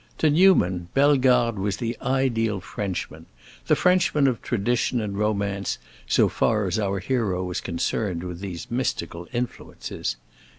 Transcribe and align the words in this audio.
To 0.17 0.31
Newman, 0.31 0.87
Bellegarde 0.95 1.59
was 1.59 1.77
the 1.77 1.95
ideal 2.01 2.59
Frenchman, 2.59 3.27
the 3.67 3.75
Frenchman 3.75 4.25
of 4.27 4.41
tradition 4.41 4.99
and 4.99 5.15
romance, 5.15 5.77
so 6.07 6.27
far 6.27 6.65
as 6.65 6.79
our 6.79 6.97
hero 6.97 7.43
was 7.43 7.61
concerned 7.61 8.23
with 8.23 8.39
these 8.39 8.71
mystical 8.71 9.27
influences. 9.31 10.15